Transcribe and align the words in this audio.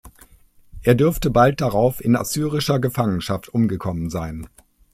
Er 0.81 0.95
dürfte 0.95 1.29
bald 1.29 1.61
darauf 1.61 2.03
in 2.03 2.15
assyrischer 2.15 2.79
Gefangenschaft 2.79 3.49
umgekommen 3.49 4.09
sein. 4.09 4.47